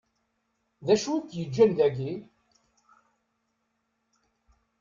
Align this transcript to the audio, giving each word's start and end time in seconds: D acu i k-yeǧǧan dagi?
D 0.85 0.87
acu 0.93 1.11
i 1.17 1.21
k-yeǧǧan 1.29 1.71
dagi? 1.77 2.13